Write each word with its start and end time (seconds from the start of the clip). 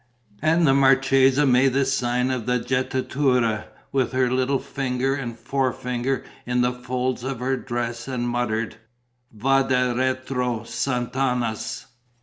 And 0.41 0.65
the 0.65 0.73
marchesa 0.73 1.45
made 1.45 1.73
the 1.73 1.85
sign 1.85 2.31
of 2.31 2.47
the 2.47 2.57
jettatura 2.59 3.65
with 3.91 4.13
her 4.13 4.31
little 4.31 4.57
finger 4.57 5.13
and 5.13 5.37
fore 5.37 5.71
finger 5.71 6.23
in 6.43 6.61
the 6.61 6.73
folds 6.73 7.23
of 7.23 7.37
her 7.37 7.55
dress 7.55 8.07
and 8.07 8.27
muttered: 8.27 8.77
"Vade 9.31 9.95
retro, 9.95 10.61
Satanas...." 10.63 11.85